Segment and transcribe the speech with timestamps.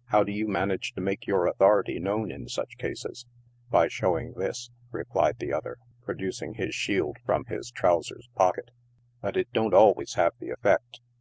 [0.10, 3.24] "How do you manage to make your authority known in such cases
[3.70, 8.72] ?""By showing this," replied the officer, producing his shield from his trousers pocket
[9.22, 10.98] 5" but it don't always have the effect.